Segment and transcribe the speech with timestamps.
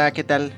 [0.00, 0.54] Hola, ¿qué tal?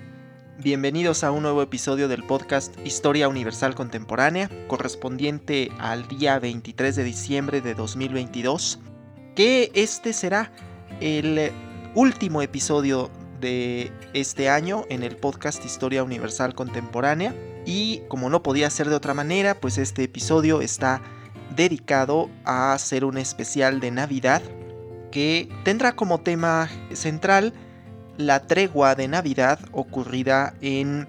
[0.59, 7.03] Bienvenidos a un nuevo episodio del podcast Historia Universal Contemporánea, correspondiente al día 23 de
[7.03, 8.79] diciembre de 2022,
[9.35, 10.53] que este será
[11.01, 11.51] el
[11.97, 13.11] último episodio
[13.41, 17.35] de este año en el podcast Historia Universal Contemporánea.
[17.67, 21.03] Y como no podía ser de otra manera, pues este episodio está
[21.57, 24.41] dedicado a hacer un especial de Navidad
[25.11, 27.53] que tendrá como tema central
[28.17, 31.07] la tregua de Navidad ocurrida en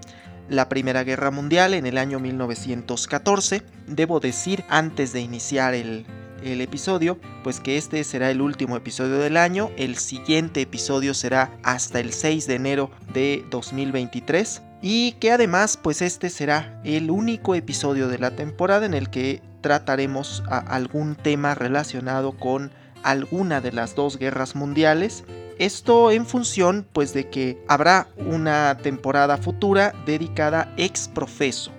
[0.49, 3.63] la Primera Guerra Mundial en el año 1914.
[3.87, 6.05] Debo decir antes de iniciar el,
[6.43, 9.71] episodio, pues que este será el último episodio del año.
[9.77, 14.61] El siguiente episodio será hasta el 6 de enero de 2023.
[14.81, 19.41] Y que además, pues este será el único episodio de la temporada en el que
[19.61, 22.71] trataremos algún tema relacionado con
[23.03, 25.23] alguna de las dos guerras mundiales
[25.65, 31.71] esto en función pues de que habrá una temporada futura dedicada ex profeso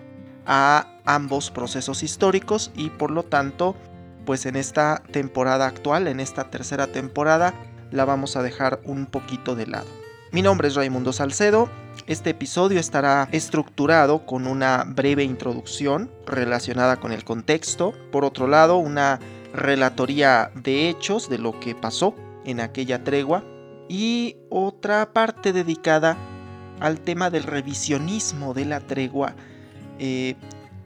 [0.46, 3.76] a ambos procesos históricos y por lo tanto
[4.24, 7.54] pues en esta temporada actual, en esta tercera temporada,
[7.90, 9.86] la vamos a dejar un poquito de lado.
[10.32, 11.68] Mi nombre es Raimundo Salcedo.
[12.06, 17.92] Este episodio estará estructurado con una breve introducción relacionada con el contexto.
[18.10, 19.20] Por otro lado, una
[19.52, 22.14] relatoría de hechos de lo que pasó
[22.46, 23.44] en aquella tregua
[23.88, 26.16] y otra parte dedicada
[26.80, 29.34] al tema del revisionismo de la tregua,
[29.98, 30.36] eh,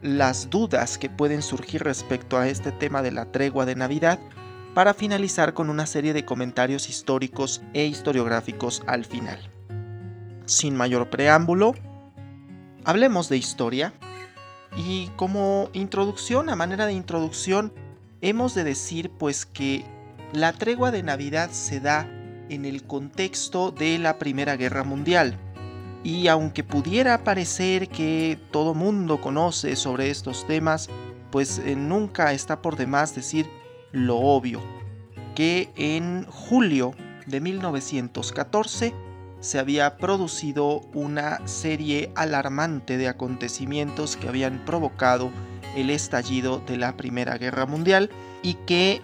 [0.01, 4.19] las dudas que pueden surgir respecto a este tema de la tregua de Navidad,
[4.73, 9.39] para finalizar con una serie de comentarios históricos e historiográficos al final.
[10.45, 11.73] Sin mayor preámbulo,
[12.85, 13.93] hablemos de historia
[14.77, 17.73] y como introducción, a manera de introducción,
[18.21, 19.83] hemos de decir pues que
[20.33, 22.07] la tregua de Navidad se da
[22.49, 25.37] en el contexto de la Primera Guerra Mundial.
[26.03, 30.89] Y aunque pudiera parecer que todo mundo conoce sobre estos temas,
[31.31, 33.49] pues eh, nunca está por demás decir
[33.91, 34.61] lo obvio,
[35.35, 36.93] que en julio
[37.25, 38.93] de 1914
[39.39, 45.31] se había producido una serie alarmante de acontecimientos que habían provocado
[45.75, 48.09] el estallido de la Primera Guerra Mundial
[48.41, 49.01] y que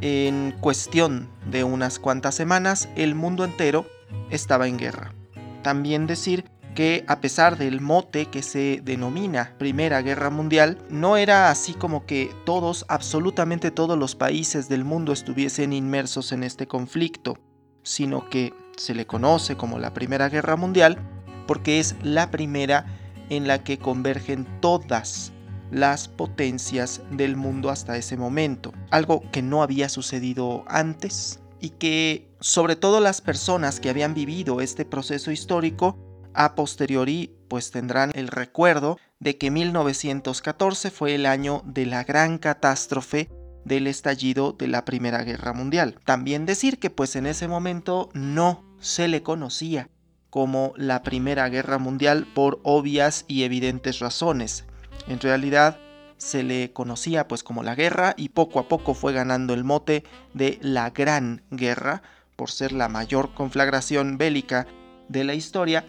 [0.00, 3.86] en cuestión de unas cuantas semanas el mundo entero
[4.30, 5.14] estaba en guerra.
[5.62, 6.44] También decir
[6.74, 12.04] que a pesar del mote que se denomina Primera Guerra Mundial, no era así como
[12.04, 17.38] que todos, absolutamente todos los países del mundo estuviesen inmersos en este conflicto,
[17.82, 20.98] sino que se le conoce como la Primera Guerra Mundial
[21.46, 22.86] porque es la primera
[23.30, 25.32] en la que convergen todas
[25.70, 32.28] las potencias del mundo hasta ese momento, algo que no había sucedido antes y que
[32.40, 35.98] sobre todo las personas que habían vivido este proceso histórico
[36.34, 42.38] a posteriori pues tendrán el recuerdo de que 1914 fue el año de la gran
[42.38, 43.30] catástrofe
[43.64, 45.98] del estallido de la Primera Guerra Mundial.
[46.04, 49.88] También decir que pues en ese momento no se le conocía
[50.28, 54.66] como la Primera Guerra Mundial por obvias y evidentes razones.
[55.06, 55.78] En realidad
[56.16, 60.04] se le conocía pues como la guerra y poco a poco fue ganando el mote
[60.32, 62.02] de la Gran Guerra
[62.36, 64.66] por ser la mayor conflagración bélica
[65.08, 65.84] de la historia,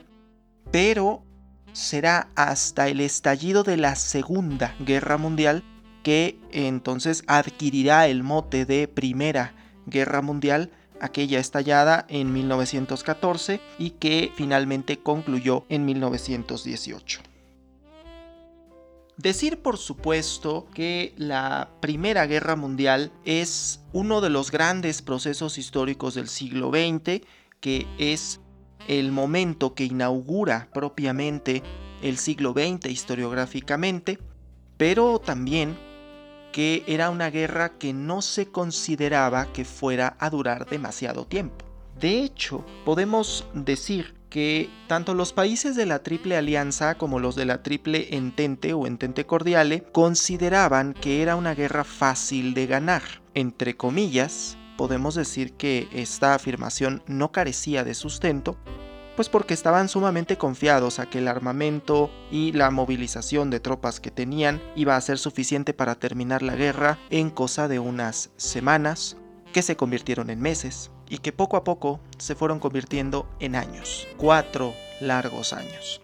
[0.72, 1.24] pero
[1.74, 5.64] será hasta el estallido de la Segunda Guerra Mundial
[6.03, 9.56] que entonces adquirirá el mote de Primera
[9.88, 10.72] Guerra Mundial,
[11.02, 17.34] aquella estallada en 1914 y que finalmente concluyó en 1918.
[19.18, 26.16] Decir por supuesto que la Primera Guerra Mundial es uno de los grandes procesos históricos
[26.16, 27.22] del siglo XX,
[27.62, 28.42] que es
[28.90, 31.64] el momento que inaugura propiamente
[32.02, 34.20] el siglo XX historiográficamente,
[34.78, 35.78] pero también
[36.52, 41.66] que era una guerra que no se consideraba que fuera a durar demasiado tiempo.
[42.00, 47.46] De hecho, podemos decir que tanto los países de la Triple Alianza como los de
[47.46, 53.02] la Triple Entente o Entente Cordiale consideraban que era una guerra fácil de ganar.
[53.34, 58.58] Entre comillas, podemos decir que esta afirmación no carecía de sustento,
[59.16, 64.12] pues porque estaban sumamente confiados a que el armamento y la movilización de tropas que
[64.12, 69.18] tenían iba a ser suficiente para terminar la guerra en cosa de unas semanas,
[69.54, 74.07] que se convirtieron en meses, y que poco a poco se fueron convirtiendo en años,
[74.17, 76.02] cuatro largos años.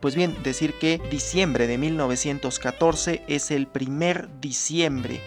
[0.00, 5.20] Pues bien, decir que diciembre de 1914 es el primer diciembre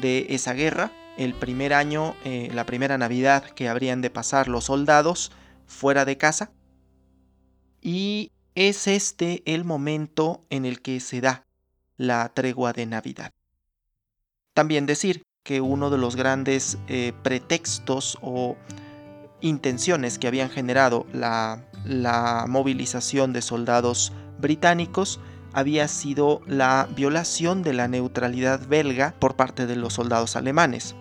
[0.00, 4.64] de esa guerra, el primer año, eh, la primera Navidad que habrían de pasar los
[4.64, 5.32] soldados
[5.66, 6.52] fuera de casa,
[7.80, 11.46] y es este el momento en el que se da
[11.96, 13.32] la tregua de Navidad.
[14.54, 18.56] También decir que uno de los grandes eh, pretextos o
[19.40, 21.64] intenciones que habían generado la,
[22.46, 25.18] movilización de soldados británicos
[25.52, 30.94] había sido la violación de la neutralidad belga por parte de los soldados alemanes.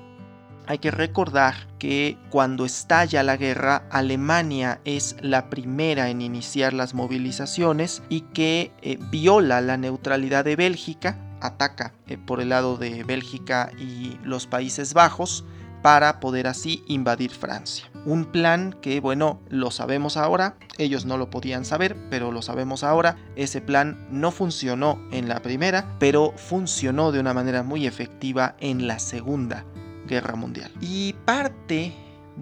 [0.68, 6.94] Hay que recordar que cuando estalla la guerra, Alemania es la primera en iniciar las
[6.94, 13.04] movilizaciones y que eh, viola la neutralidad de Bélgica, ataca eh, por el lado de
[13.04, 15.46] Bélgica y los Países Bajos,
[15.82, 17.90] para poder así invadir Francia.
[18.06, 22.84] Un plan que, bueno, lo sabemos ahora, ellos no lo podían saber, pero lo sabemos
[22.84, 23.18] ahora.
[23.36, 28.88] Ese plan no funcionó en la primera, pero funcionó de una manera muy efectiva en
[28.88, 29.66] la segunda
[30.08, 30.72] guerra mundial.
[30.82, 31.94] Y parte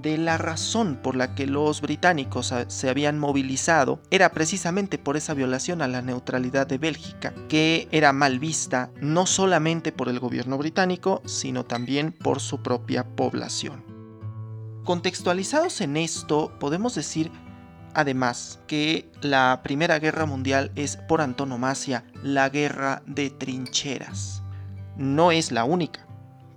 [0.02, 5.34] de la razón por la que los británicos se habían movilizado era precisamente por esa
[5.34, 10.58] violación a la neutralidad de Bélgica, que era mal vista no solamente por el gobierno
[10.58, 13.84] británico, sino también por su propia población.
[14.84, 17.32] Contextualizados en esto, podemos decir
[17.94, 24.44] además que la Primera Guerra Mundial es por antonomasia la guerra de trincheras.
[24.96, 26.08] No es la única,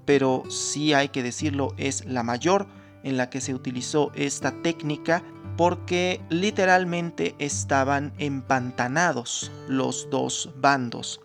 [0.04, 2.68] pero sí hay que decirlo, es la mayor
[3.02, 5.22] en la que se utilizó esta técnica
[5.56, 11.20] porque literalmente estaban empantanados los dos bandos.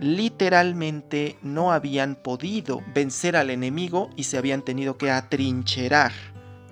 [0.00, 6.12] Literalmente no habían podido vencer al enemigo y se habían tenido que atrincherar.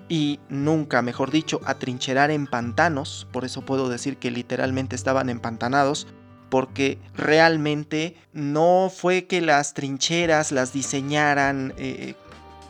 [0.07, 6.07] Y nunca, mejor dicho, atrincherar en pantanos, por eso puedo decir que literalmente estaban empantanados,
[6.49, 12.15] porque realmente no fue que las trincheras las diseñaran eh,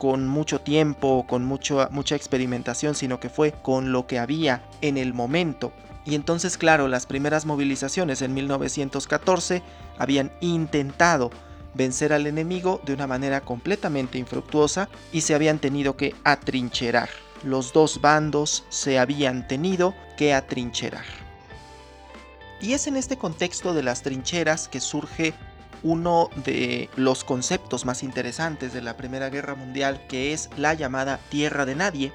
[0.00, 4.96] con mucho tiempo, con mucho, mucha experimentación, sino que fue con lo que había en
[4.96, 5.74] el momento.
[6.06, 9.62] Y entonces, claro, las primeras movilizaciones en 1914
[9.98, 11.30] habían intentado
[11.74, 17.10] vencer al enemigo de una manera completamente infructuosa y se habían tenido que atrincherar.
[17.44, 21.04] Los dos bandos se habían tenido que atrincherar.
[22.62, 25.34] Y es en este contexto de las trincheras que surge
[25.82, 31.18] uno de los conceptos más interesantes de la Primera Guerra Mundial, que es la llamada
[31.28, 32.12] Tierra de Nadie.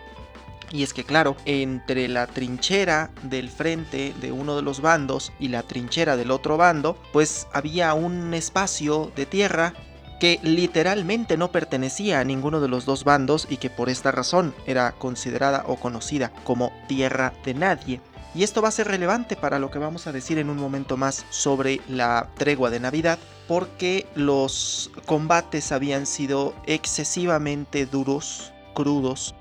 [0.71, 5.49] Y es que claro, entre la trinchera del frente de uno de los bandos y
[5.49, 9.73] la trinchera del otro bando, pues había un espacio de tierra
[10.19, 14.55] que literalmente no pertenecía a ninguno de los dos bandos y que por esta razón
[14.65, 18.01] era considerada o conocida como tierra de nadie.
[18.35, 20.97] Y esto va a ser relevante para lo que vamos a decir en un momento
[20.97, 23.17] más sobre la tregua de Navidad,
[23.47, 29.35] porque los combates habían sido excesivamente duros, crudos.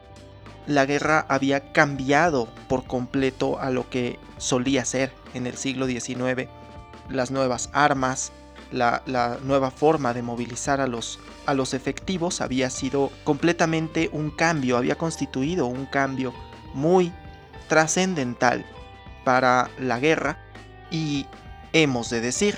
[0.68, 6.48] La guerra había cambiado por completo a lo que solía ser en el siglo XIX.
[7.10, 8.30] Las nuevas armas,
[8.70, 9.02] la,
[9.42, 14.96] nueva forma de movilizar a los, a los efectivos había sido completamente un cambio, había
[14.96, 16.32] constituido un cambio
[16.74, 17.12] muy
[17.68, 18.64] trascendental
[19.24, 20.38] para la guerra
[20.90, 21.26] y
[21.72, 22.56] hemos de decir,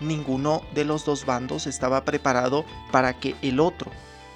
[0.00, 3.90] ninguno de los dos bandos estaba preparado para que el otro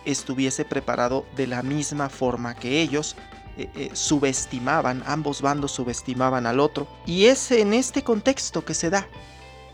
[0.04, 3.16] estuviese preparado de la misma forma que ellos.
[3.56, 6.88] Eh, eh, subestimaban, ambos bandos subestimaban al otro.
[7.06, 9.06] Y es en este contexto que se da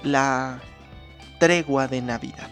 [0.03, 0.61] la
[1.39, 2.51] tregua de Navidad.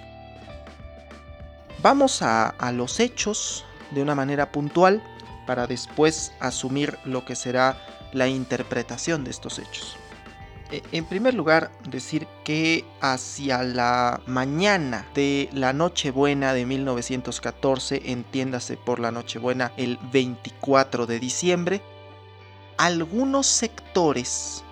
[1.83, 5.03] Vamos a los hechos de una manera puntual
[5.47, 7.79] para después asumir lo que será
[8.13, 9.97] la interpretación de estos hechos.
[10.71, 18.77] E, en primer lugar, decir que hacia la mañana de la Nochebuena de 1914, entiéndase
[18.77, 21.83] por la Nochebuena el 24 de diciembre,
[22.77, 24.63] algunos sectores,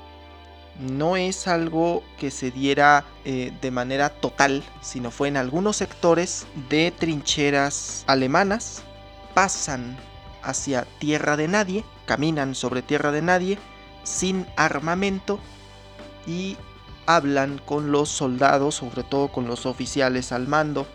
[0.78, 6.46] no es algo que se diera eh, de manera total, sino fue en algunos sectores
[6.68, 8.82] de trincheras alemanas,
[9.34, 9.96] pasan
[10.42, 13.58] hacia tierra de nadie, caminan sobre tierra de nadie,
[14.04, 15.38] sin armamento,
[16.26, 16.56] y
[17.06, 20.86] hablan con los soldados, sobre todo con los oficiales al mando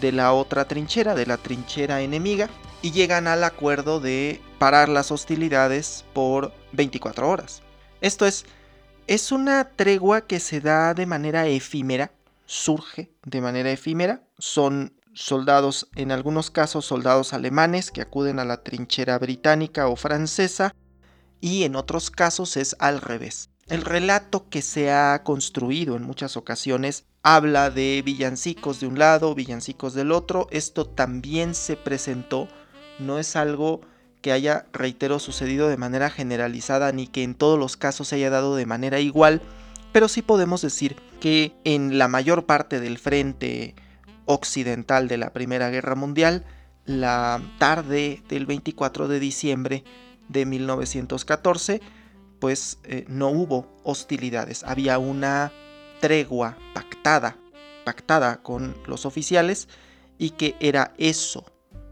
[0.00, 2.48] de la otra trinchera, de la trinchera enemiga,
[2.82, 7.62] y llegan al acuerdo de parar las hostilidades por 24 horas.
[8.00, 8.44] Esto es,
[9.06, 12.10] es una tregua que se da de manera efímera,
[12.46, 18.62] surge de manera efímera, son soldados, en algunos casos soldados alemanes que acuden a la
[18.62, 20.74] trinchera británica o francesa,
[21.40, 23.50] y en otros casos es al revés.
[23.68, 29.34] El relato que se ha construido en muchas ocasiones habla de villancicos de un lado,
[29.34, 30.48] villancicos del otro.
[30.50, 32.48] Esto también se presentó,
[32.98, 33.80] no es algo
[34.20, 38.30] que haya, reitero, sucedido de manera generalizada ni que en todos los casos se haya
[38.30, 39.42] dado de manera igual,
[39.92, 43.74] pero sí podemos decir que en la mayor parte del frente
[44.26, 46.44] occidental de la Primera Guerra Mundial,
[46.84, 49.84] la tarde del 24 de diciembre
[50.28, 51.80] de 1914,
[52.40, 55.52] pues eh, no hubo hostilidades, había una
[56.00, 57.36] tregua pactada,
[57.84, 59.68] pactada con los oficiales
[60.18, 61.44] y que era eso,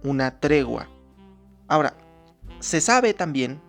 [0.02, 0.88] una tregua.
[1.68, 1.94] Ahora,
[2.58, 3.60] se sabe también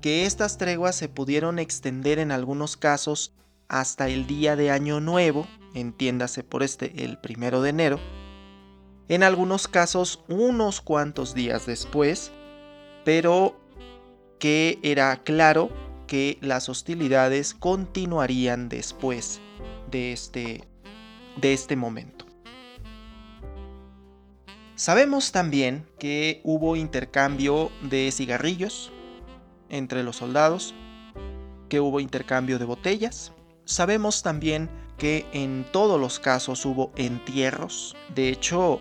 [0.00, 3.32] que estas treguas se pudieron extender en algunos casos
[3.68, 8.00] hasta el día de Año Nuevo, entiéndase por este el primero de enero,
[9.08, 12.32] en algunos casos unos cuantos días después,
[13.04, 13.60] pero
[14.38, 15.70] que era claro
[16.06, 19.40] que las hostilidades continuarían después
[19.90, 20.64] de este,
[21.36, 22.24] de este momento.
[24.76, 28.92] Sabemos también que hubo intercambio de cigarrillos
[29.68, 30.74] entre los soldados,
[31.68, 33.32] que hubo intercambio de botellas.
[33.64, 37.96] Sabemos también que en todos los casos hubo entierros.
[38.14, 38.80] De hecho,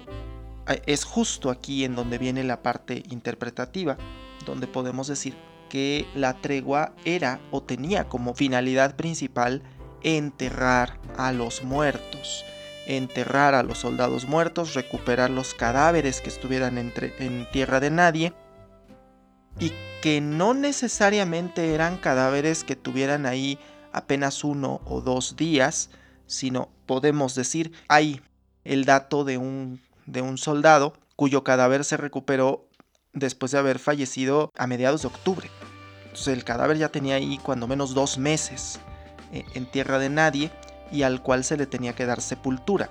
[0.85, 3.97] es justo aquí en donde viene la parte interpretativa,
[4.45, 5.35] donde podemos decir
[5.69, 9.63] que la tregua era o tenía como finalidad principal
[10.03, 12.45] enterrar a los muertos,
[12.85, 18.33] enterrar a los soldados muertos, recuperar los cadáveres que estuvieran en tierra de nadie
[19.59, 23.57] y que no necesariamente eran cadáveres que tuvieran ahí
[23.93, 25.89] apenas uno o dos días,
[26.33, 28.21] sino podemos decir, hay
[28.63, 32.67] el dato de un, de un soldado cuyo cadáver se recuperó
[33.13, 35.49] después de haber fallecido a mediados de octubre.
[36.03, 38.79] Entonces el cadáver ya tenía ahí cuando menos dos meses
[39.31, 40.51] eh, en tierra de nadie
[40.91, 42.89] y al cual se le tenía que dar sepultura.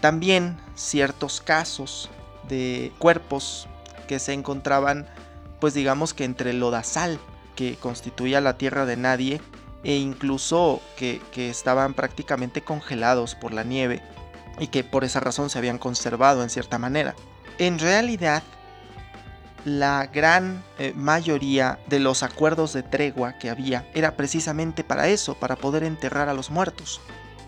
[0.00, 2.10] También ciertos casos
[2.48, 3.68] de cuerpos
[4.08, 5.06] que se encontraban
[5.60, 7.20] pues digamos que entre el lodazal
[7.54, 9.40] que constituía la tierra de nadie
[9.84, 14.02] e incluso que, que estaban prácticamente congelados por la nieve
[14.58, 17.14] y que por esa razón se habían conservado en cierta manera.
[17.58, 18.42] En realidad
[19.64, 25.34] la gran eh, mayoría de los acuerdos de tregua que había era precisamente para eso,
[25.34, 27.00] para poder enterrar a los muertos,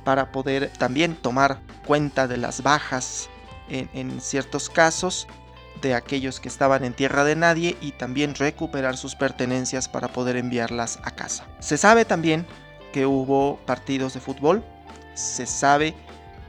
[0.05, 3.29] para poder también tomar cuenta de las bajas
[3.69, 5.27] en, en ciertos casos
[5.81, 10.37] de aquellos que estaban en tierra de nadie y también recuperar sus pertenencias para poder
[10.37, 11.47] enviarlas a casa.
[11.59, 12.47] Se sabe también
[12.93, 14.65] que hubo partidos de fútbol,
[15.15, 15.95] se sabe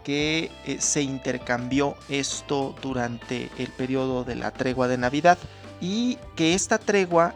[0.03, 5.37] que eh, se intercambió esto durante el periodo de la tregua de Navidad
[5.81, 7.33] y que esta tregua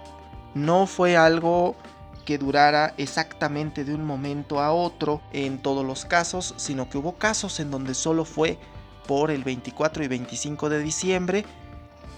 [0.53, 1.75] no fue algo
[2.25, 7.15] que durara exactamente de un momento a otro en todos los casos, sino que hubo
[7.15, 8.59] casos en donde solo fue
[9.07, 11.45] por el 24 y 25 de diciembre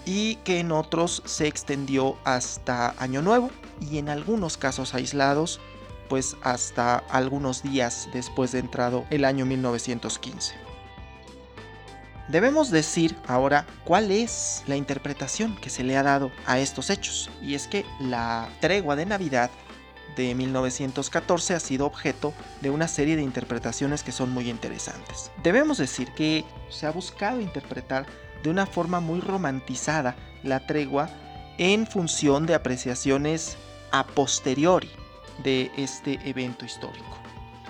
[0.04, 5.60] y que en otros se extendió hasta Año Nuevo y en algunos casos aislados
[6.08, 10.54] pues hasta algunos días después de entrado el año 1915.
[12.28, 17.30] Debemos decir ahora cuál es la interpretación que se le ha dado a estos hechos,
[17.40, 19.50] y es que la tregua de Navidad
[20.16, 25.30] de 1914 ha sido objeto de una serie de interpretaciones que son muy interesantes.
[25.42, 28.06] Debemos decir que se ha buscado interpretar
[28.42, 31.08] de una forma muy romantizada la tregua
[31.58, 33.56] en función de apreciaciones
[33.90, 34.90] a posteriori
[35.42, 37.18] de este evento histórico.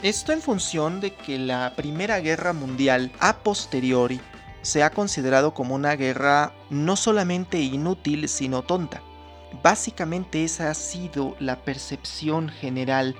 [0.02, 4.20] Esto en función de que la Primera Guerra Mundial a posteriori
[4.62, 9.02] se ha considerado como una guerra no solamente inútil, sino tonta.
[9.62, 13.16] Básicamente esa ha sido la percepción general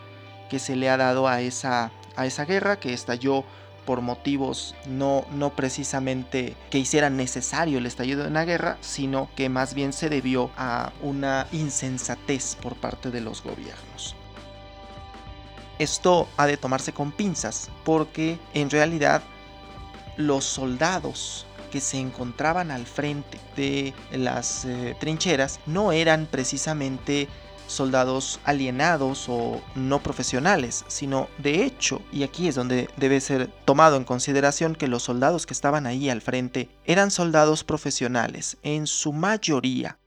[0.49, 3.44] que se le ha dado a esa, a esa guerra que estalló
[3.84, 9.48] por motivos no, no precisamente que hicieran necesario el estallido de una guerra, sino que
[9.48, 14.16] más bien se debió a una insensatez por parte de los gobiernos.
[15.78, 19.22] Esto ha de tomarse con pinzas porque en realidad
[20.16, 27.28] los soldados que se encontraban al frente de las eh, trincheras no eran precisamente
[27.66, 33.97] soldados alienados o no profesionales, sino de hecho, y aquí es donde debe ser tomado
[33.97, 39.12] en consideración que los soldados que estaban ahí al frente eran soldados profesionales, en su
[39.12, 39.99] mayoría.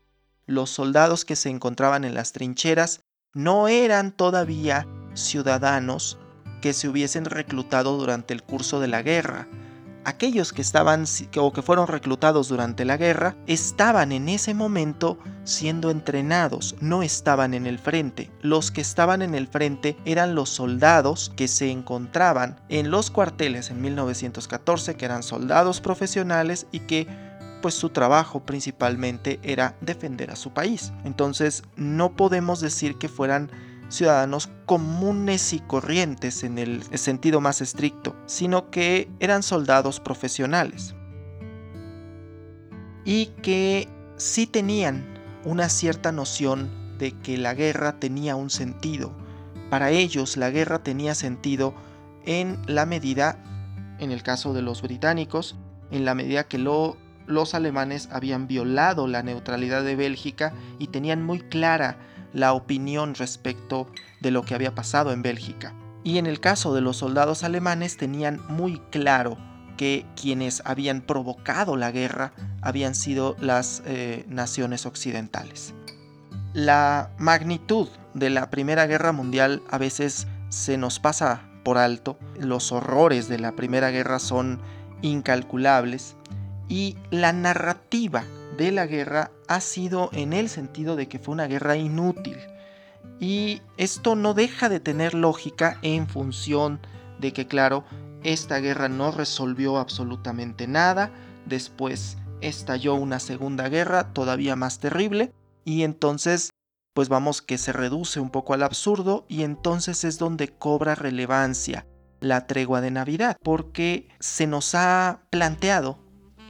[0.46, 3.02] Los soldados que se encontraban en las trincheras
[3.34, 6.18] no eran todavía ciudadanos
[6.62, 9.48] que se hubiesen reclutado durante el curso de la guerra.
[10.06, 11.06] Aquellos que estaban
[11.38, 17.56] o que fueron reclutados durante la guerra estaban en ese momento siendo entrenados, no estaban
[17.56, 18.30] en el frente.
[18.44, 23.72] Los que estaban en el frente eran los soldados que se encontraban en los cuarteles
[23.72, 27.08] en 1914, que eran soldados profesionales y que
[27.64, 30.94] pues su trabajo principalmente era defender a su país.
[31.04, 33.50] Entonces no podemos decir que fueran
[33.96, 40.96] ciudadanos comunes y corrientes en el sentido más estricto, sino que eran soldados profesionales.
[43.04, 43.88] Y que
[44.18, 45.06] sí tenían
[45.44, 49.16] una cierta noción de que la guerra tenía un sentido.
[49.70, 51.75] Para ellos la guerra tenía sentido
[52.25, 53.44] en la medida,
[54.00, 55.56] en el caso de los británicos,
[55.92, 61.42] en la medida que los alemanes habían violado la neutralidad de Bélgica y tenían muy
[61.42, 61.98] clara
[62.36, 63.88] la opinión respecto
[64.20, 65.74] de lo que había pasado en Bélgica.
[66.04, 69.38] Y en el caso de los soldados alemanes tenían muy claro
[69.77, 75.74] que quienes habían provocado la guerra habían sido las eh, naciones occidentales.
[76.54, 82.72] La magnitud de la Primera Guerra Mundial a veces se nos pasa por alto, los
[82.72, 84.62] horrores de la Primera Guerra son
[85.01, 86.15] incalculables
[86.68, 88.24] y la narrativa
[88.58, 92.38] de la guerra ha sido en el sentido de que fue una guerra inútil.
[93.20, 96.80] Y esto no deja de tener lógica en función
[97.20, 97.86] de que, claro,
[98.24, 101.12] esta guerra no resolvió absolutamente nada,
[101.46, 105.32] después estalló una segunda guerra todavía más terrible,
[105.64, 106.52] y entonces
[106.96, 111.86] pues vamos que se reduce un poco al absurdo y entonces es donde cobra relevancia
[112.22, 116.00] la tregua de Navidad, porque se nos ha planteado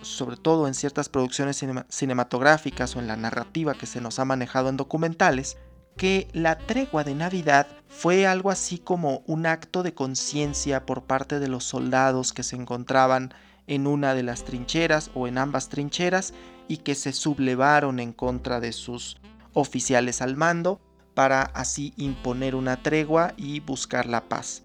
[0.06, 4.70] sobre todo en ciertas producciones cinematográficas o en la narrativa que se nos ha manejado
[4.70, 5.58] en documentales,
[5.98, 11.40] que la tregua de Navidad fue algo así como un acto de conciencia por parte
[11.40, 13.34] de los soldados que se encontraban
[13.68, 16.34] en una de las trincheras o en ambas trincheras
[16.68, 19.18] y que se sublevaron en contra de sus
[19.54, 20.82] oficiales al mando
[21.14, 24.64] para así imponer una tregua y buscar la paz.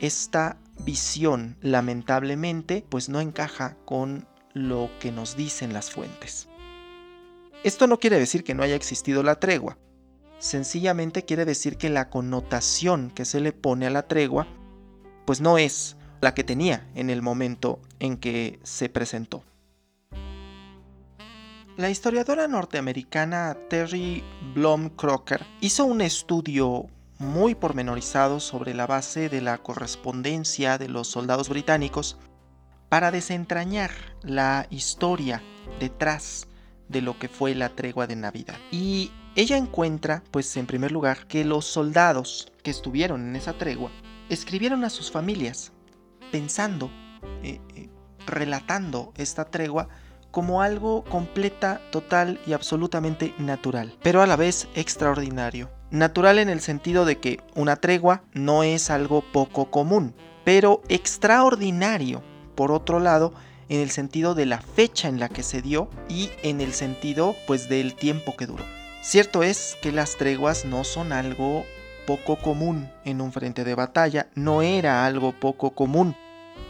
[0.00, 6.48] Esta visión lamentablemente pues no encaja con lo que nos dicen las fuentes.
[7.64, 9.78] Esto no quiere decir que no haya existido la tregua,
[10.38, 14.46] sencillamente quiere decir que la connotación que se le pone a la tregua
[15.26, 19.44] pues no es la que tenía en el momento en que se presentó.
[21.76, 26.86] La historiadora norteamericana Terry Blom Crocker hizo un estudio
[27.18, 32.16] muy pormenorizado sobre la base de la correspondencia de los soldados británicos
[32.88, 33.90] para desentrañar
[34.22, 35.42] la historia
[35.80, 36.48] detrás
[36.88, 38.56] de lo que fue la tregua de Navidad.
[38.70, 43.90] Y ella encuentra, pues en primer lugar, que los soldados que estuvieron en esa tregua
[44.28, 45.72] escribieron a sus familias
[46.32, 46.90] pensando,
[47.42, 47.88] eh, eh,
[48.26, 49.88] relatando esta tregua
[50.30, 55.70] como algo completa, total y absolutamente natural, pero a la vez extraordinario.
[55.90, 62.22] Natural en el sentido de que una tregua no es algo poco común, pero extraordinario
[62.58, 63.32] por otro lado,
[63.68, 67.36] en el sentido de la fecha en la que se dio y en el sentido
[67.46, 68.64] pues del tiempo que duró.
[69.00, 71.64] Cierto es que las treguas no son algo
[72.04, 76.16] poco común en un frente de batalla, no era algo poco común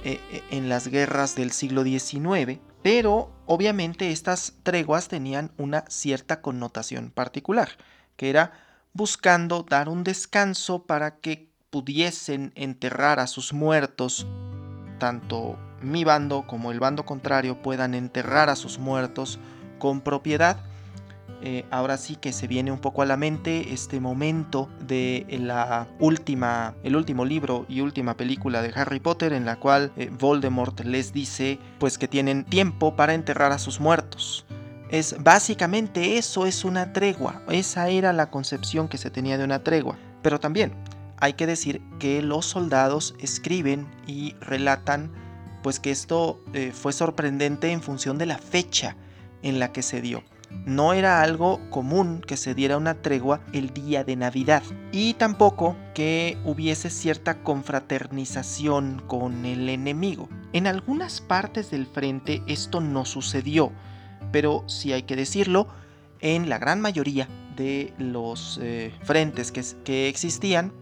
[0.04, 6.42] eh, eh, en las guerras del siglo XIX, pero obviamente estas treguas tenían una cierta
[6.42, 7.70] connotación particular,
[8.18, 8.52] que era
[8.92, 14.26] buscando dar un descanso para que pudiesen enterrar a sus muertos,
[14.98, 19.38] tanto mi bando como el bando contrario puedan enterrar a sus muertos
[19.78, 20.58] con propiedad.
[21.40, 25.86] Eh, ahora sí que se viene un poco a la mente este momento de la
[26.00, 30.80] última, el último libro y última película de Harry Potter en la cual eh, Voldemort
[30.80, 34.46] les dice pues que tienen tiempo para enterrar a sus muertos.
[34.90, 39.62] Es básicamente eso es una tregua, esa era la concepción que se tenía de una
[39.62, 39.96] tregua.
[40.22, 40.72] Pero también
[41.20, 45.12] hay que decir que los soldados escriben y relatan
[45.62, 48.96] pues que esto eh, fue sorprendente en función de la fecha
[49.42, 50.22] en la que se dio.
[50.64, 55.76] No era algo común que se diera una tregua el día de Navidad y tampoco
[55.94, 60.28] que hubiese cierta confraternización con el enemigo.
[60.52, 63.72] En algunas partes del frente esto no sucedió,
[64.32, 65.68] pero si hay que decirlo,
[66.20, 70.72] en la gran mayoría de los eh, frentes que, que existían,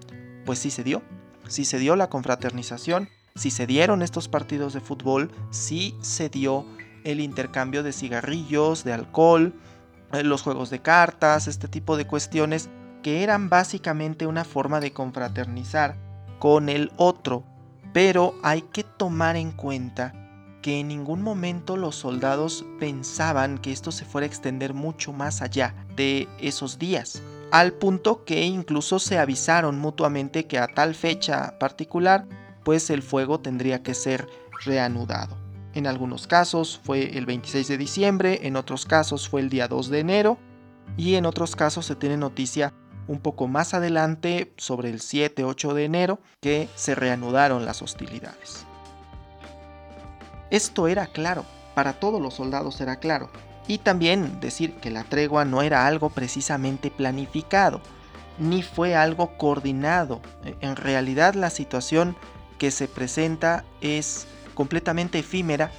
[0.45, 1.03] pues sí se dio.
[1.49, 6.67] Sí se dio la confraternización si se dieron estos partidos de fútbol, si se dio
[7.05, 9.55] el intercambio de cigarrillos, de alcohol,
[10.13, 12.69] eh, los juegos de cartas, este tipo de cuestiones
[13.03, 15.97] que eran básicamente una forma de confraternizar
[16.39, 17.45] con el otro.
[17.93, 20.13] Pero hay que tomar en cuenta
[20.63, 25.41] que en ningún momento los soldados pensaban que esto se fuera a extender mucho más
[25.41, 27.23] allá de esos días,
[27.53, 32.27] al punto que incluso se avisaron mutuamente que a tal fecha particular
[32.67, 34.29] pues el fuego tendría que ser
[34.65, 35.39] reanudado.
[35.73, 39.89] En algunos casos fue el 26 de diciembre, en otros casos fue el día 2
[39.89, 40.37] de enero
[40.97, 42.75] y en otros casos se tiene noticia
[43.07, 48.67] un poco más adelante, sobre el 7-8 de enero, que se reanudaron las hostilidades.
[50.51, 51.45] Esto era claro,
[51.77, 53.31] para todos los soldados era claro,
[53.69, 57.81] y también decir que la tregua no era algo precisamente planificado,
[58.41, 60.21] ni fue algo coordinado.
[60.61, 62.17] En realidad la situación
[62.59, 65.71] que se presenta es completamente efímera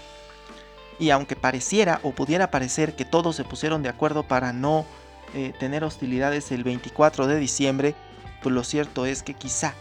[0.99, 4.85] y aunque pareciera o pudiera parecer que todos se pusieron de acuerdo para no
[5.33, 7.95] eh, tener hostilidades el 24 de diciembre,
[8.41, 9.73] pues lo cierto es que quizá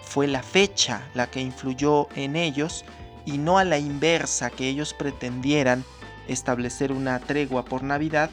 [0.00, 2.84] fue la fecha la que influyó en ellos
[3.24, 5.84] y no a la inversa que ellos pretendieran
[6.28, 8.30] establecer una tregua por Navidad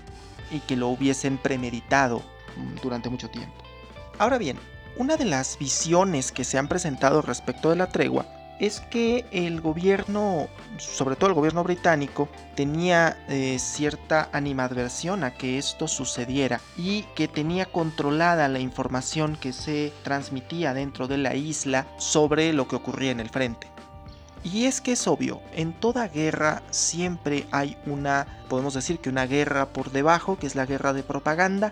[0.52, 2.20] y que lo hubiesen premeditado
[2.58, 3.56] mm, durante mucho tiempo.
[4.18, 4.58] Ahora bien,
[5.00, 8.26] una de las visiones que se han presentado respecto de la tregua
[8.60, 15.58] es que el gobierno, sobre todo el gobierno británico, tenía eh, cierta animadversión a que
[15.58, 21.88] esto sucediera y que tenía controlada la información que se transmitía dentro de la isla
[21.98, 23.68] sobre lo que ocurría en el frente.
[24.44, 29.26] Y es que es obvio, en toda guerra siempre hay una, podemos decir que una
[29.26, 31.72] guerra por debajo, que es la guerra de propaganda,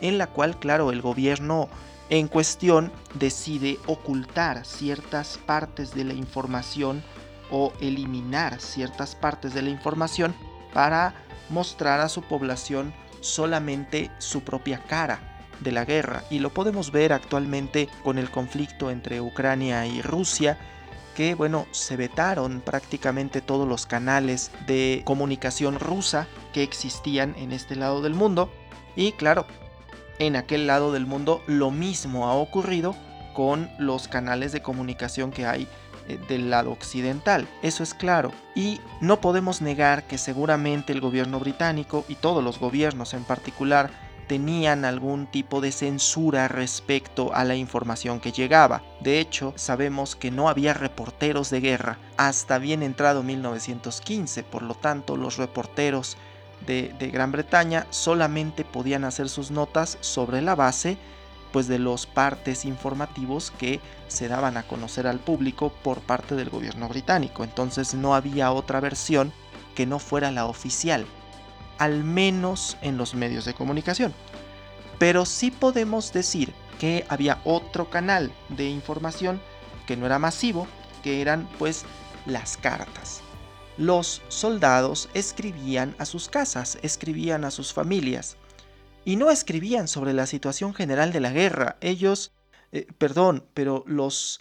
[0.00, 1.68] en la cual, claro, el gobierno
[2.10, 7.02] en cuestión decide ocultar ciertas partes de la información
[7.50, 10.34] o eliminar ciertas partes de la información
[10.72, 11.14] para
[11.48, 16.24] mostrar a su población solamente su propia cara de la guerra.
[16.30, 20.58] Y lo podemos ver actualmente con el conflicto entre Ucrania y Rusia
[21.14, 27.76] que bueno se vetaron prácticamente todos los canales de comunicación rusa que existían en este
[27.76, 28.52] lado del mundo.
[28.96, 29.46] Y claro
[30.18, 32.94] en aquel lado del mundo lo mismo ha ocurrido
[33.34, 35.68] con los canales de comunicación que hay
[36.08, 37.48] eh, del lado occidental.
[37.62, 38.32] Eso es claro.
[38.54, 43.90] Y no podemos negar que seguramente el gobierno británico y todos los gobiernos en particular
[44.26, 48.82] tenían algún tipo de censura respecto a la información que llegaba.
[49.00, 54.74] De hecho, sabemos que no había reporteros de guerra hasta bien entrado 1915, por lo
[54.74, 56.16] tanto los reporteros
[56.66, 60.98] de, Gran Bretaña solamente podían hacer sus notas sobre la base
[61.52, 66.50] pues de los partes informativos que se daban a conocer al público por parte del
[66.50, 67.44] gobierno británico.
[67.44, 69.32] Entonces no había otra versión
[69.76, 71.06] que no fuera la oficial,
[71.78, 74.12] al menos en los medios de comunicación.
[74.98, 79.40] Pero sí podemos decir que había otro canal de información
[79.86, 80.66] que no era masivo,
[81.04, 81.84] que eran pues
[82.26, 83.22] las cartas
[83.76, 88.36] los soldados escribían a sus casas, escribían a sus familias.
[89.04, 91.76] Y no escribían sobre la situación general de la guerra.
[91.80, 92.32] Ellos,
[92.72, 94.40] eh, perdón, pero los,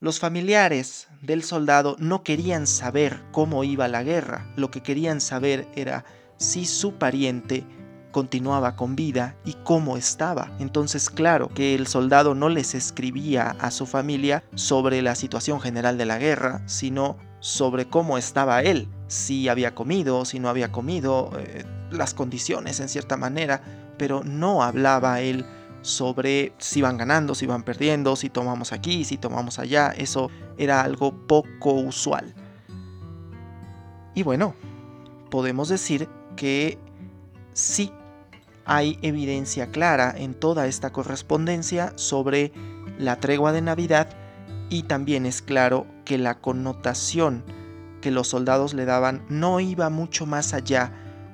[0.00, 4.52] los familiares del soldado no querían saber cómo iba la guerra.
[4.56, 6.04] Lo que querían saber era
[6.36, 7.66] si su pariente
[8.12, 10.56] continuaba con vida y cómo estaba.
[10.60, 15.98] Entonces, claro que el soldado no les escribía a su familia sobre la situación general
[15.98, 21.30] de la guerra, sino sobre cómo estaba él, si había comido, si no había comido,
[21.38, 23.60] eh, las condiciones en cierta manera,
[23.98, 25.44] pero no hablaba él
[25.82, 30.80] sobre si van ganando, si van perdiendo, si tomamos aquí, si tomamos allá, eso era
[30.80, 32.34] algo poco usual.
[34.14, 34.54] Y bueno,
[35.30, 36.78] podemos decir que
[37.52, 37.92] sí
[38.64, 42.52] hay evidencia clara en toda esta correspondencia sobre
[42.98, 44.23] la tregua de Navidad
[44.70, 47.44] y también es claro que la connotación
[48.00, 50.92] que los soldados le daban no iba mucho más allá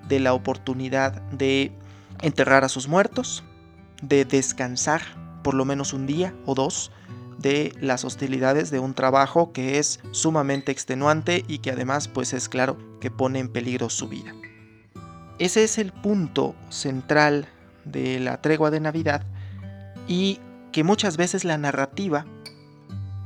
[0.08, 1.72] de la oportunidad de
[2.22, 3.42] enterrar a sus muertos,
[4.02, 5.02] de descansar
[5.42, 6.92] por lo menos un día o dos
[7.38, 12.48] de las hostilidades de un trabajo que es sumamente extenuante y que además pues es
[12.48, 14.34] claro que pone en peligro su vida.
[15.38, 17.48] Ese es el punto central
[17.84, 19.24] de la tregua de Navidad
[20.06, 20.38] y
[20.70, 22.26] que muchas veces la narrativa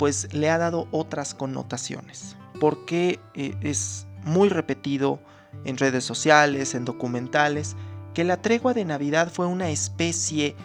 [0.04, 5.18] pues le ha dado otras connotaciones, porque eh, es muy repetido
[5.64, 7.74] en redes sociales, en documentales,
[8.12, 10.56] que la tregua de Navidad fue una especie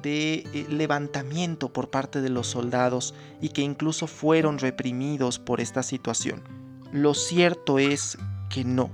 [0.00, 5.82] de eh, levantamiento por parte de los soldados y que incluso fueron reprimidos por esta
[5.82, 6.42] situación.
[6.90, 8.16] Lo cierto es
[8.48, 8.88] que no,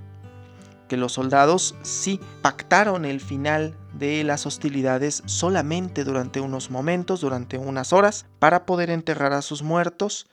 [0.88, 7.58] que los soldados sí pactaron el final de las hostilidades solamente durante unos momentos, durante
[7.58, 10.26] unas horas, para poder enterrar a sus muertos,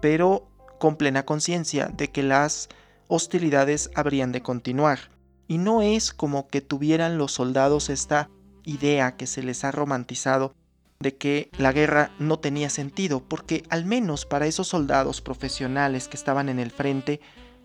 [0.00, 2.68] pero con plena conciencia de que las
[3.08, 5.10] hostilidades habrían de continuar.
[5.46, 8.30] Y no es como que tuvieran los soldados esta
[8.64, 10.54] idea que se les ha romantizado
[11.00, 16.16] de que la guerra no tenía sentido, porque al menos para esos soldados profesionales que
[16.16, 17.20] estaban en el frente,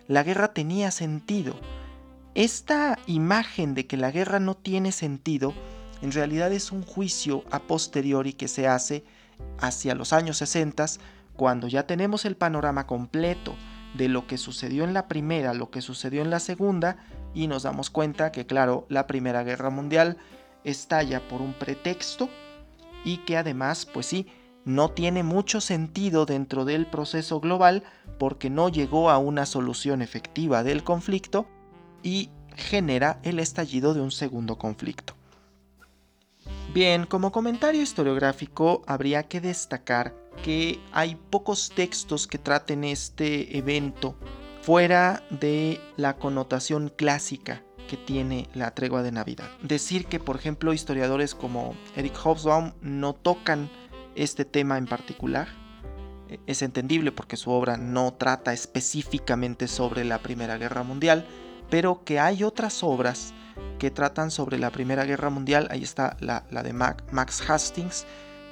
[0.08, 1.56] la guerra tenía sentido.
[2.40, 5.54] Esta imagen de que la guerra no tiene sentido
[6.02, 9.04] en realidad es un juicio a posteriori que se hace
[9.60, 10.86] hacia los años 60
[11.36, 13.56] cuando ya tenemos el panorama completo
[13.94, 16.96] de lo que sucedió en la primera, lo que sucedió en la segunda
[17.34, 20.16] y nos damos cuenta que claro, la Primera Guerra Mundial
[20.64, 22.30] estalla por un pretexto
[23.04, 24.28] y que además, pues sí,
[24.64, 27.84] no tiene mucho sentido dentro del proceso global
[28.18, 31.46] porque no llegó a una solución efectiva del conflicto
[32.04, 35.16] y genera el estallido de un segundo conflicto.
[36.74, 44.16] Bien, como comentario historiográfico habría que destacar que hay pocos textos que traten este evento
[44.62, 49.50] fuera de la connotación clásica que tiene la tregua de Navidad.
[49.64, 53.70] Decir que, por ejemplo, historiadores como Eric Hobsbawm no tocan
[54.16, 55.48] este tema en particular
[56.30, 61.26] e, es entendible porque su obra no trata específicamente sobre la Primera Guerra Mundial,
[61.70, 63.34] pero que hay otras obras
[63.78, 68.06] que tratan sobre la Primera Guerra Mundial, ahí está la, de Max Hastings,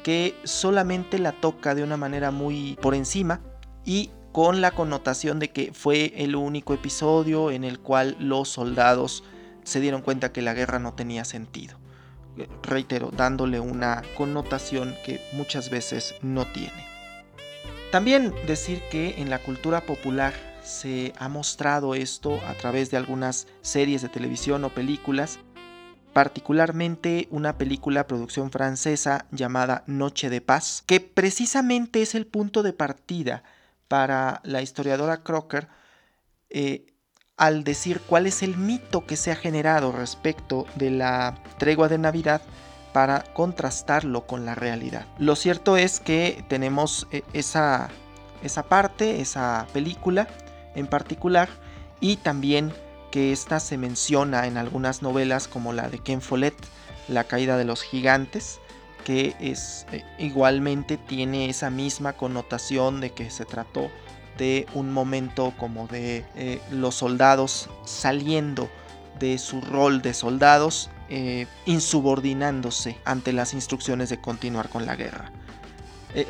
[0.04, 3.42] que solamente la toca de una manera muy por encima
[3.86, 9.24] y con la connotación de que fue el único episodio en el cual los soldados
[9.64, 11.78] se dieron cuenta que la guerra no tenía sentido.
[12.64, 16.86] Reitero, dándole una connotación que muchas veces no tiene.
[17.92, 20.34] También decir que en la cultura popular
[20.68, 25.40] se ha mostrado esto a través de algunas series de televisión o películas,
[26.14, 32.74] particularmente una película producción francesa llamada Noche de Paz, que precisamente es el punto de
[32.74, 33.44] partida
[33.88, 35.70] para la historiadora Crocker
[36.50, 36.86] eh,
[37.38, 42.00] al decir cuál es el mito que se ha generado respecto de la tregua de
[42.00, 42.42] Navidad
[42.94, 45.06] para contrastarlo con la realidad.
[45.20, 47.90] Lo cierto es que tenemos eh, esa,
[48.44, 50.28] esa parte, esa película
[50.78, 51.50] en particular,
[52.00, 52.72] y también
[53.12, 56.56] que esta se menciona en algunas novelas como la de Ken Follett,
[57.08, 58.60] La caída de los gigantes,
[59.06, 63.90] que es eh, igualmente tiene esa misma connotación de que se trató
[64.38, 68.70] de un momento como de eh, los soldados saliendo
[69.18, 75.32] de su rol de soldados, eh, insubordinándose ante las instrucciones de continuar con la guerra.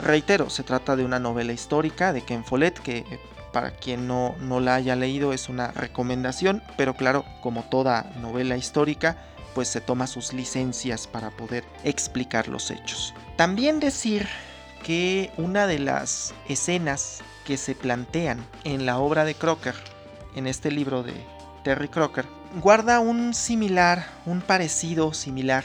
[0.03, 3.03] reitero, se trata de una novela histórica de Ken Follett que
[3.51, 8.57] para quien no, no la haya leído es una recomendación, pero claro, como toda novela
[8.57, 9.17] histórica,
[9.55, 13.13] pues se toma sus licencias para poder explicar los hechos.
[13.37, 14.27] También decir
[14.83, 19.75] que una de las escenas que se plantean en la obra de Crocker,
[20.35, 21.13] en este libro de
[21.63, 22.25] Terry Crocker,
[22.61, 25.63] guarda un similar, un parecido similar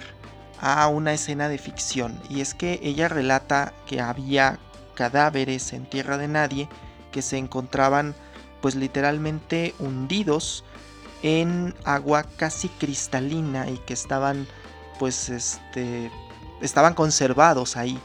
[0.61, 4.59] a una escena de ficción, y es que ella relata que había
[4.95, 6.69] cadáveres en tierra de nadie
[7.13, 8.17] que se encontraban
[8.61, 10.65] pues literalmente hundidos
[11.23, 14.49] en agua casi cristalina y que estaban
[14.99, 16.11] pues este
[16.61, 17.99] estaban conservados ahí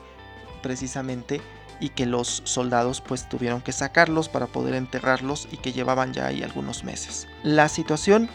[0.61, 1.41] precisamente
[1.79, 6.27] y que los soldados pues tuvieron que sacarlos para poder enterrarlos y que llevaban ya
[6.27, 7.27] ahí algunos meses.
[7.43, 8.29] La situación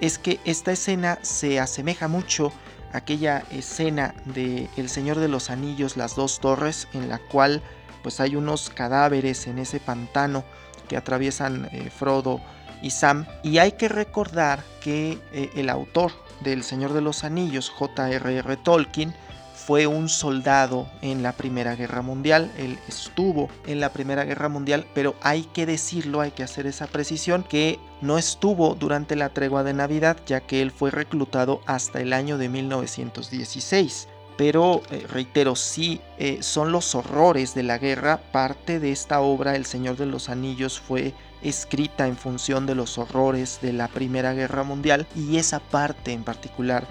[0.00, 2.52] es que esta escena se asemeja mucho
[2.92, 7.62] a aquella escena de El Señor de los Anillos, las dos torres, en la cual
[8.02, 10.44] pues hay unos cadáveres en ese pantano
[10.88, 12.40] que atraviesan eh, Frodo
[12.82, 13.26] y Sam.
[13.42, 18.56] Y hay que recordar que eh, el autor del Señor de los Anillos, J.R.R.
[18.58, 19.14] Tolkien,
[19.54, 24.86] fue un soldado en la Primera Guerra Mundial, él estuvo en la Primera Guerra Mundial,
[24.94, 29.64] pero hay que decirlo, hay que hacer esa precisión, que no estuvo durante la tregua
[29.64, 35.56] de Navidad, ya que él fue reclutado hasta el año de 1916 pero eh, reitero,
[35.56, 38.18] sí eh, son los horrores de la guerra.
[38.30, 42.98] Parte de esta obra, El Señor de los Anillos, fue escrita en función de los
[42.98, 46.86] horrores de la Primera Guerra Mundial y esa parte en particular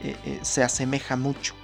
[0.00, 1.54] eh, se asemeja mucho,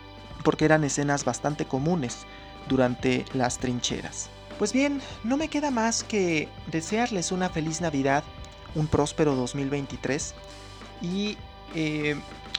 [0.42, 2.26] porque eran escenas bastante comunes
[2.68, 4.30] durante las trincheras.
[4.58, 8.24] Pues bien, no me queda más que desearles una feliz Navidad,
[8.74, 10.34] un próspero 2023
[11.00, 11.36] y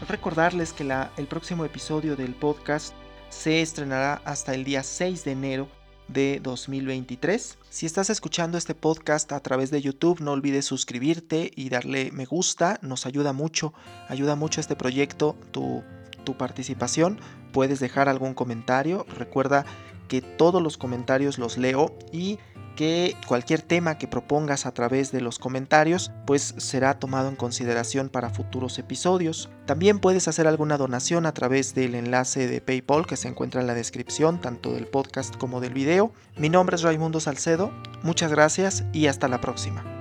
[0.07, 2.93] recordarles que el próximo episodio del podcast
[3.29, 5.67] se estrenará hasta el día 6 de enero
[6.07, 7.57] de 2023.
[7.69, 12.25] Si estás escuchando este podcast a través de YouTube, no olvides suscribirte y darle me
[12.25, 13.73] gusta, nos ayuda mucho,
[14.07, 15.83] ayuda mucho este proyecto, tu,
[16.23, 17.19] tu participación.
[17.51, 19.65] Puedes dejar algún comentario, recuerda
[20.07, 22.39] que todos los comentarios los leo y
[22.79, 28.07] que cualquier tema que propongas a través de los comentarios pues será tomado en consideración
[28.07, 29.49] para futuros episodios.
[29.65, 33.67] También puedes hacer alguna donación a través del enlace de PayPal que se encuentra en
[33.67, 36.13] la descripción tanto del podcast como del video.
[36.37, 37.69] Mi nombre es Raimundo Salcedo,
[38.01, 39.98] muchas gracias y hasta la próxima.